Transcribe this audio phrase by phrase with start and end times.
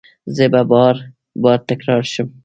[0.35, 0.95] زه به بار،
[1.43, 2.29] بار تکرار شم